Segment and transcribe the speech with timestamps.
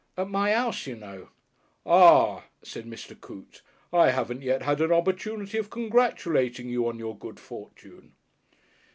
[0.17, 1.29] At my 'ouse, you know."
[1.85, 3.13] "Ah!" said Mr.
[3.21, 3.61] Coote.
[3.93, 8.15] "I haven't yet had an opportunity of congratulating you on your good fortune."